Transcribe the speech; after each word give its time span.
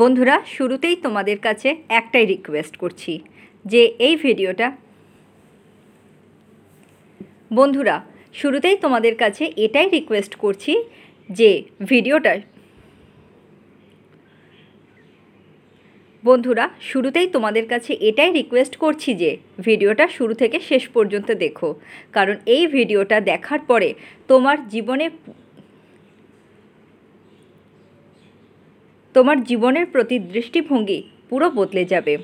বন্ধুরা, 0.00 0.36
শুরুতেই 0.56 0.96
তোমাদের 1.04 1.38
কাছে 1.46 1.68
একটাই 2.00 2.26
রিকোয়েস্ট 2.34 2.74
করছি 2.82 3.12
যে 3.64 3.82
এই 4.06 4.14
ভিডিওটা 4.24 4.68
বন্ধুরা, 7.58 7.96
শুরুতেই 8.40 8.76
তোমাদের 8.84 9.14
কাছে 9.22 9.44
এটাই 9.64 9.88
রিকোয়েস্ট 9.96 10.34
করছি 10.44 10.72
যে 11.28 11.50
ভিডিওটা 11.90 12.32
বন্ধুরা, 16.24 16.64
শুরুতেই 16.90 17.28
তোমাদের 17.34 17.64
কাছে 17.72 17.92
এটাই 18.08 18.30
রিকোয়েস্ট 18.40 18.74
করছি 18.76 19.10
যে 19.22 19.30
ভিডিওটা 19.66 20.04
শুরু 20.16 20.32
থেকে 20.42 20.58
শেষ 20.70 20.84
পর্যন্ত 20.94 21.28
দেখো। 21.44 21.68
কারণ 22.16 22.36
এই 22.54 22.64
ভিডিওটা 22.76 23.16
দেখার 23.30 23.60
পরে 23.70 23.88
তোমার 24.30 24.56
জীবনে 24.72 25.06
তোমার 29.18 29.44
জীবনের 29.44 29.86
প্রতি 29.86 30.18
দৃষ্টিভঙ্গি 30.18 30.98
পুরো 31.30 31.50
বদলে 31.50 31.84
যাবে। 31.84 32.14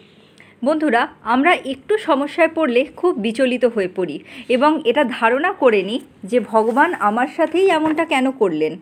বন্ধুরা, 0.65 1.02
আমরা 1.23 1.52
একটু 1.55 1.98
সমস্যায় 1.98 2.48
পড়লে 2.55 2.87
খুব 2.97 3.12
বিচলিত 3.19 3.65
হয়ে 3.65 3.91
পড়ি 3.97 4.16
এবং 4.48 4.80
এটা 4.85 5.05
ধারণা 5.05 5.52
করে 5.52 5.83
নিই 5.83 6.01
যে 6.25 6.41
ভগবান 6.41 6.95
আমার 6.95 7.29
সাথেই 7.37 7.66
এমনটা 7.69 8.05
কেন 8.05 8.30
করলেন। 8.30 8.73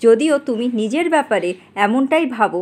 যদিও 0.00 0.38
তুমি 0.38 0.70
নিজের 0.74 1.10
ব্যাপারে 1.10 1.54
এমনটাই 1.74 2.26
ভাবো। 2.26 2.60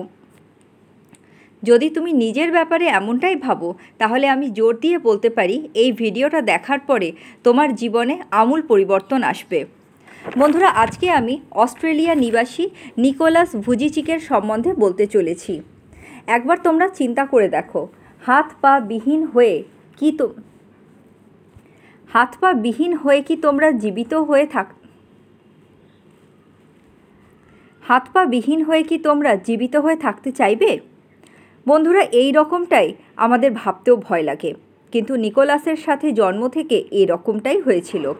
যদি 1.62 1.90
তুমি 1.90 2.12
নিজের 2.12 2.52
ব্যাপারে 2.52 2.86
এমনটাই 2.86 3.36
ভাবো, 3.36 3.68
তাহলে 3.98 4.28
আমি 4.28 4.46
জোর 4.50 4.74
দিয়ে 4.80 4.98
বলতে 4.98 5.30
পারি, 5.30 5.56
এই 5.74 5.92
ভিডিওটা 5.92 6.40
দেখার 6.42 6.80
পরে 6.80 7.12
তোমার 7.44 7.74
জীবনে 7.74 8.14
আমূল 8.30 8.62
পরিবর্তন 8.62 9.22
আসবে। 9.22 9.79
বন্ধুরা, 10.24 10.68
আজকে 10.68 11.10
আমি 11.10 11.40
অস্ট্রেলিয়া 11.50 12.14
নিবাসী 12.14 12.68
নিকোলাস 12.98 13.56
ভুজিচিকের 13.56 14.20
সম্বন্ধে 14.20 14.72
বলতে 14.74 15.06
চলেছি। 15.06 15.62
একবার 16.26 16.58
তোমরা 16.62 16.88
চিন্তা 16.88 17.26
করে 17.26 17.48
দেখো, 17.48 17.88
হাত 18.22 18.48
পা 18.60 18.80
বিহীন 18.80 19.24
হয়ে 19.24 19.62
কি 19.96 20.12
তো 20.12 20.34
হাত 22.08 22.36
পা 22.40 22.52
বিহীন 22.52 22.92
হয়ে 22.94 23.22
কি 23.22 23.36
তোমরা 23.36 23.72
জীবিত 23.72 24.14
হয়ে 24.14 24.46
থাক 24.46 24.68
হাত 27.82 28.08
পা 28.12 28.26
বিহীন 28.26 28.62
হয়ে 28.62 28.82
কি 28.82 28.98
তোমরা 28.98 29.36
জীবিত 29.36 29.76
হয়ে 29.76 29.96
থাকতে 29.96 30.32
চাইবে? 30.32 30.80
বন্ধুরা, 31.66 32.02
এই 32.02 32.32
রকমটাই 32.32 32.94
আমাদের 33.16 33.50
ভাবতেও 33.50 33.96
ভয় 33.96 34.22
লাগে। 34.22 34.54
কিন্তু 34.92 35.16
নিকোলাসের 35.16 35.76
সাথে 35.76 36.12
জন্ম 36.12 36.48
থেকে 36.48 36.76
এই 36.90 37.06
রকমটাই 37.06 37.60
হয়েছিল। 37.60 38.14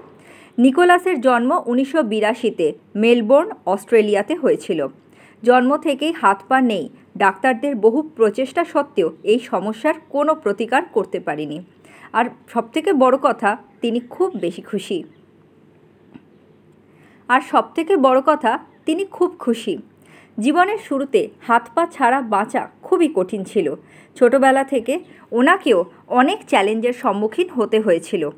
নিকোলাসের 0.59 1.20
জন্ম 1.20 1.62
উনিশশো 1.67 2.03
বিরাশিতে 2.03 2.73
মেলবোর্ন, 2.97 3.51
অস্ট্রেলিয়াতে 3.67 4.34
হয়েছিল। 4.34 4.87
জন্ম 5.43 5.77
থেকেই 5.77 6.12
হাত 6.12 6.43
পা 6.48 6.61
নেই। 6.61 6.89
ডাক্তারদের 7.17 7.75
বহু 7.75 8.09
প্রচেষ্টা 8.17 8.65
সত্ত্বেও 8.65 9.11
এই 9.23 9.39
সমস্যার 9.39 9.95
কোনো 10.09 10.34
প্রতিকার 10.34 10.83
করতে 10.93 11.21
পারিনি। 11.21 11.62
আর 12.12 12.25
সবথেকে 12.53 12.93
বড় 12.93 13.17
কথা, 13.23 13.56
তিনি 13.81 14.01
খুব 14.01 14.37
বেশি 14.37 14.62
খুশি। 14.62 15.05
আর 17.28 17.41
সবথেকে 17.41 17.97
বড় 17.97 18.21
কথা, 18.27 18.59
তিনি 18.87 19.05
খুব 19.05 19.34
খুশি। 19.39 19.78
জীবনের 20.41 20.78
শুরুতে 20.78 21.28
হাত 21.41 21.69
পা 21.75 21.87
ছাড়া 21.87 22.21
বাঁচা 22.21 22.69
খুবই 22.83 23.12
কঠিন 23.15 23.45
ছিল। 23.45 23.75
ছোটবেলা 24.19 24.65
থেকে 24.65 25.01
ওনাকেও 25.33 25.84
অনেক 26.09 26.39
চ্যালেঞ্জের 26.48 26.93
সম্মুখীন 26.93 27.48
হতে 27.48 27.81
হয়েছিল। 27.81 28.31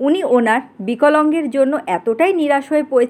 উনি 0.00 0.24
ওনার 0.24 0.60
বিকলাঙ্গের 0.80 1.50
জন্য 1.50 1.78
এতটাই 1.86 2.32
নিরাশ 2.32 2.68
হয়ে 2.68 2.84
পড়ে 2.90 3.06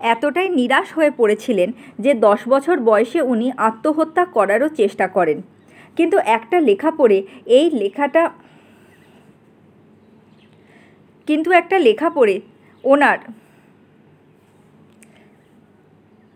এতটাই 0.00 0.48
নিরাশ 0.48 0.92
হয়ে 0.94 1.10
পড়েছিলেন 1.10 1.72
যে 1.98 2.14
দশ 2.14 2.48
বছর 2.48 2.80
বয়সে 2.80 3.20
উনি 3.22 3.52
আত্মহত্যা 3.56 4.24
করারও 4.24 4.68
চেষ্টা 4.68 5.08
করেন। 5.08 5.42
কিন্তু 5.96 6.18
একটা 6.18 6.60
লেখা 6.60 6.90
পড়ে 6.90 7.26
এই 7.46 7.70
লেখাটা 7.70 8.30
কিন্তু 11.26 11.52
একটা 11.52 11.78
লেখা 11.78 12.10
পড়ে 12.10 12.40
ওনার 12.84 13.18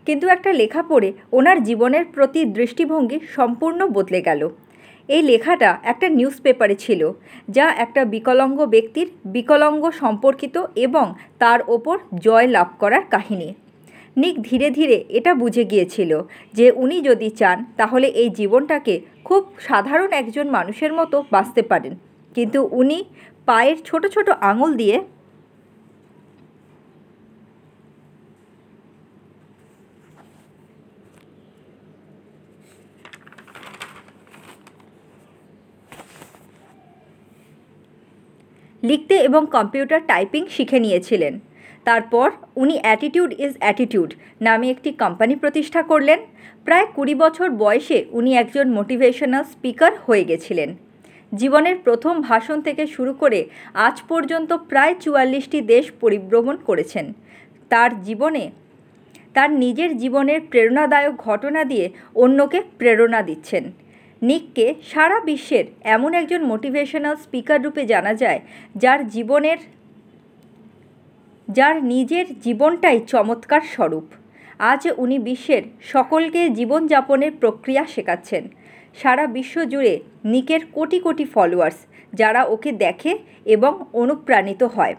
কিন্তু 0.06 0.28
একটা 0.28 0.52
লেখা 0.52 0.82
পড়ে 0.82 1.12
ওনার 1.32 1.62
জীবনের 1.62 2.04
প্রতি 2.04 2.44
দৃষ্টিভঙ্গি 2.44 3.20
সম্পূর্ণ 3.34 3.86
বদলে 3.86 4.20
গেল। 4.22 4.48
এই 5.14 5.22
লেখাটা 5.30 5.70
একটা 5.82 6.06
নিউজ 6.18 6.36
পেপারে 6.44 6.76
ছিল, 6.84 7.02
যা 7.48 7.66
একটা 7.84 8.02
বিকলাঙ্গ 8.04 8.58
ব্যক্তির 8.74 9.08
বিকলাঙ্গ 9.34 9.82
সম্পর্কিত 10.02 10.56
এবং 10.86 11.06
তার 11.38 11.60
ওপর 11.68 11.96
জয় 12.26 12.48
লাভ 12.56 12.68
করার 12.78 13.04
কাহিনী। 13.10 13.48
নিক 14.16 14.36
ধীরে 14.48 14.68
ধীরে 14.70 14.96
এটা 15.08 15.32
বুঝে 15.34 15.64
গিয়েছিল 15.64 16.10
যে 16.54 16.66
উনি 16.82 16.96
যদি 17.00 17.28
চান, 17.30 17.58
তাহলে 17.76 18.06
এই 18.22 18.28
জীবনটাকে 18.30 18.94
খুব 19.24 19.42
সাধারণ 19.68 20.10
একজন 20.12 20.46
মানুষের 20.50 20.92
মতো 20.98 21.16
বাঁচতে 21.30 21.62
পারেন। 21.62 21.92
কিন্তু 22.34 22.58
উনি 22.80 22.98
পায়ের 23.48 23.78
ছোট 23.84 24.02
ছোট 24.14 24.28
আঙুল 24.50 24.70
দিয়ে 24.76 24.96
লিখতে 38.90 39.14
এবং 39.28 39.42
কম্পিউটার 39.56 40.00
টাইপিং 40.10 40.42
শিখে 40.54 40.78
নিয়েছিলেন। 40.86 41.34
তারপর 41.88 42.26
উনি 42.62 42.76
অ্যাটিটিউড 42.84 43.30
ইজ 43.44 43.52
অ্যাটিটিউড 43.62 44.10
নামে 44.46 44.66
একটি 44.74 44.90
কোম্পানি 45.02 45.34
প্রতিষ্ঠা 45.42 45.80
করলেন। 45.90 46.20
প্রায় 46.66 46.86
কুড়ি 46.96 47.14
বছর 47.22 47.48
বয়সে 47.62 47.98
উনি 48.18 48.30
একজন 48.42 48.66
মোটিভেশনাল 48.78 49.44
স্পিকার 49.52 49.92
হয়ে 50.06 50.24
গেছিলেন। 50.24 50.70
জীবনের 51.40 51.76
প্রথম 51.86 52.14
ভাষণ 52.28 52.58
থেকে 52.66 52.84
শুরু 52.94 53.12
করে 53.22 53.40
আজ 53.86 53.96
পর্যন্ত 54.10 54.50
প্রায় 54.70 54.94
চুয়াল্লিশটি 55.02 55.58
দেশ 55.72 55.84
পরিভ্রমণ 56.02 56.56
করেছেন। 56.68 57.06
তার 57.72 57.90
জীবনে, 58.06 58.44
তার 59.36 59.50
নিজের 59.62 59.90
জীবনের 60.02 60.40
প্রেরণাদায়ক 60.50 61.14
ঘটনা 61.26 61.60
দিয়ে 61.70 61.86
অন্যকে 62.24 62.58
প্রেরণা 62.78 63.20
দিচ্ছেন। 63.28 63.64
নিককে 64.22 64.74
সারা 64.92 65.18
বিশ্বের 65.20 65.64
এমন 65.84 66.14
একজন 66.14 66.40
মোটিভেশনাল 66.44 67.16
স্পিকার 67.16 67.58
রূপে 67.62 67.82
জানা 67.86 68.14
যায়, 68.14 68.40
যার 68.76 69.00
জীবনের, 69.08 69.58
যার 71.48 71.76
নিজের 71.84 72.26
জীবনটাই 72.40 72.98
চমৎকার 73.06 73.62
স্বরূপ। 73.74 74.06
আজ 74.58 74.82
উনি 74.96 75.18
বিশ্বের 75.18 75.62
সকলকে 75.92 76.40
জীবনযাপনের 76.48 77.32
প্রক্রিয়া 77.32 77.84
শেখাচ্ছেন। 77.84 78.44
সারা 78.94 79.24
বিশ্ব 79.26 79.64
জুড়ে 79.64 79.94
নিকের 80.24 80.62
কোটি 80.72 80.98
কোটি 81.00 81.24
ফলোয়ার্স 81.24 81.78
যারা 82.14 82.42
ওকে 82.44 82.72
দেখে 82.84 83.12
এবং 83.44 83.72
অনুপ্রাণিত 83.92 84.62
হয়। 84.62 84.94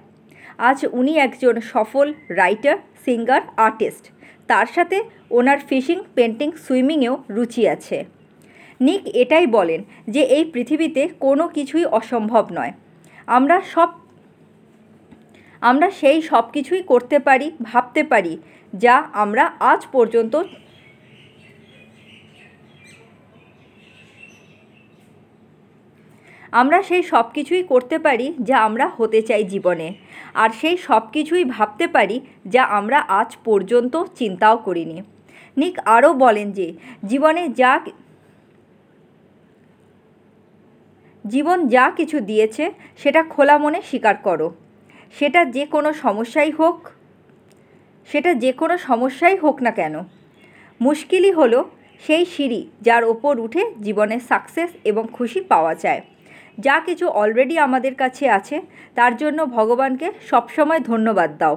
আজ 0.57 0.79
উনি 0.99 1.13
একজন 1.17 1.55
সফল 1.73 2.07
রাইটার 2.29 2.77
সিঙ্গার 3.05 3.41
আর্টিস্ট 3.57 4.05
তার 4.47 4.67
সাথে 4.75 4.97
ওনার 5.31 5.59
ফিশিং 5.69 5.97
পেন্টিং 6.15 6.49
সুইমিংয়েও 6.67 7.15
রুচি 7.29 7.63
আছে। 7.67 7.97
নিক 8.81 9.01
এটাই 9.07 9.47
বলেন 9.47 9.83
যে 10.09 10.21
এই 10.21 10.45
পৃথিবীতে 10.45 11.07
কোনো 11.19 11.47
কিছুই 11.47 11.85
অসম্ভব 11.85 12.47
নয়। 12.51 12.73
আমরা 13.27 13.61
সব, 13.73 13.89
আমরা 15.61 15.91
সেই 15.91 16.21
সব 16.21 16.45
কিছুই 16.51 16.83
করতে 16.83 17.19
পারি, 17.19 17.51
ভাবতে 17.63 18.03
পারি, 18.03 18.37
যা 18.73 18.95
আমরা 19.13 19.43
আজ 19.59 19.81
পর্যন্ত 19.91 20.43
আমরা 26.51 26.83
সেই 26.83 27.03
সব 27.03 27.25
কিছুই 27.33 27.63
করতে 27.63 27.99
পারি, 27.99 28.33
যা 28.43 28.57
আমরা 28.57 28.85
হতে 28.97 29.21
চাই 29.21 29.43
জীবনে। 29.43 29.93
আর 30.33 30.49
সেই 30.61 30.77
সব 30.77 31.03
কিছুই 31.11 31.45
ভাবতে 31.45 31.87
পারি, 31.87 32.21
যা 32.45 32.63
আমরা 32.63 32.99
আজ 32.99 33.37
পর্যন্ত 33.43 34.03
চিন্তাও 34.15 34.57
করিনি। 34.57 35.01
নিক 35.57 35.79
আরও 35.85 36.13
বলেন 36.13 36.51
যে, 36.51 36.73
জীবনে 37.05 37.49
যা 37.49 37.79
জীবন 41.25 41.67
যা 41.67 41.85
কিছু 41.97 42.19
দিয়েছে, 42.19 42.71
সেটা 42.97 43.23
খোলা 43.23 43.57
মনে 43.57 43.81
স্বীকার 43.81 44.15
করো। 44.15 44.47
সেটা 45.17 45.45
যে 45.45 45.65
কোনো 45.65 45.93
সমস্যাই 45.93 46.51
হোক, 46.51 46.77
সেটা 48.09 48.33
যে 48.33 48.51
কোনো 48.53 48.77
সমস্যাই 48.77 49.37
হোক 49.37 49.61
না 49.61 49.71
কেন। 49.71 49.95
মুশকিলই 50.81 51.31
হলো 51.31 51.59
সেই 52.03 52.25
সিঁড়ি 52.25 52.61
যার 52.81 53.03
ওপর 53.03 53.39
উঠে 53.39 53.63
জীবনে 53.81 54.19
সাকসেস 54.19 54.69
এবং 54.83 55.07
খুশি 55.13 55.41
পাওয়া 55.41 55.75
যায়। 55.75 56.01
যা 56.59 56.79
কিছু 56.79 57.07
অলরেডি 57.07 57.55
আমাদের 57.57 57.95
কাছে 57.95 58.29
আছে, 58.29 58.61
তার 58.95 59.15
জন্য 59.17 59.45
ভগবানকে 59.45 60.07
সবসময় 60.29 60.79
ধন্যবাদ 60.79 61.37
দাও। 61.37 61.55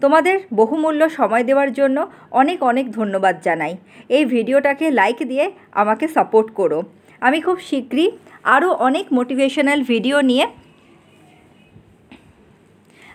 তোমাদের 0.00 0.38
বহুমূল্য 0.54 1.08
সময় 1.08 1.44
দেওয়ার 1.44 1.72
জন্য 1.72 2.06
অনেক 2.30 2.62
অনেক 2.62 2.86
ধন্যবাদ 2.92 3.34
জানাই। 3.42 3.76
এই 4.08 4.24
ভিডিওটাকে 4.24 4.90
লাইক 4.90 5.18
দিয়ে 5.28 5.50
আমাকে 5.72 6.08
সাপোর্ট 6.08 6.48
করো। 6.54 6.82
আমি 7.20 7.40
খুব 7.40 7.58
শীঘ্রই 7.60 8.10
আরও 8.44 8.72
অনেক 8.72 9.12
মোটিভেশনাল 9.12 9.82
ভিডিও 9.82 10.20
নিয়ে 10.20 10.46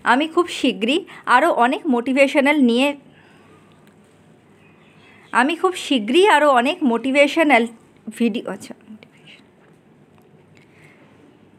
আমি 0.03 0.27
খুব 0.27 0.47
শীঘ্রই 0.47 1.05
আরও 1.25 1.51
অনেক 1.51 1.87
মোটিভেশনাল 1.87 2.61
নিয়ে 2.61 2.95
আমি 5.31 5.55
খুব 5.55 5.75
শীঘ্রই 5.75 6.27
আরও 6.27 6.49
অনেক 6.49 6.83
মোটিভেশনাল 6.83 7.67
ভিডিও 8.17 8.49
আচ্ছা 8.51 8.73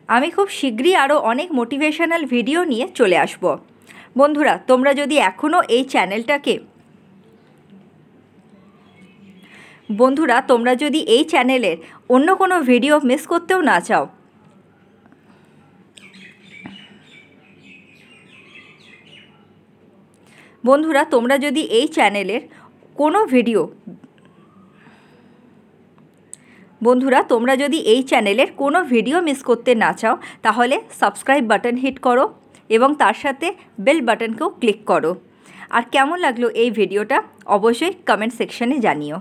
আমি 0.09 0.31
খুব 0.31 0.49
শীঘ্রই 0.49 0.95
আরও 0.95 1.19
অনেক 1.19 1.53
মোটিভেশনাল 1.53 2.25
ভিডিও 2.25 2.65
নিয়ে 2.65 2.89
চলে 2.95 3.19
আসব। 3.19 3.59
বন্ধুরা, 4.17 4.59
তোমরা 4.67 4.95
যদি 4.95 5.17
এখনও 5.17 5.63
এই 5.69 5.85
চ্যানেলটাকে 5.85 6.59
বন্ধুরা, 9.99 10.37
তোমরা 10.51 10.73
যদি 10.83 11.01
এই 11.17 11.25
চ্যানেলের 11.33 11.77
অন্য 12.15 12.29
কোনো 12.41 12.57
ভিডিও 12.71 12.95
মিস 13.11 13.23
করতেও 13.33 13.61
না 13.71 13.77
চাও। 13.89 14.05
বন্ধুরা, 20.65 21.03
তোমরা 21.15 21.37
যদি 21.47 21.63
এই 21.79 21.87
চ্যানেলের 21.97 22.43
কোনো 23.01 23.21
ভিডিও 23.35 23.61
বন্ধুরা, 26.87 27.21
তোমরা 27.33 27.55
যদি 27.63 27.79
এই 27.93 28.03
চ্যানেলের 28.11 28.51
কোনো 28.63 28.79
ভিডিও 28.93 29.19
মিস 29.29 29.41
করতে 29.49 29.71
না 29.85 29.91
চাও, 30.01 30.15
তাহলে 30.47 30.77
সাবস্ক্রাইব 31.01 31.45
বাটন 31.51 31.77
হিট 31.83 31.97
করো 32.07 32.25
এবং 32.77 32.91
তার 33.03 33.17
সাথে 33.23 33.47
বেল 33.85 33.99
বাটনকেও 34.09 34.49
ক্লিক 34.61 34.81
করো। 34.91 35.13
আর 35.77 35.83
কেমন 35.95 36.17
লাগল 36.27 36.45
এই 36.63 36.71
ভিডিওটা, 36.79 37.19
অবশ্যই 37.57 37.93
কমেন্ট 38.09 38.33
সেকশানে 38.39 38.79
জানিও। 38.87 39.19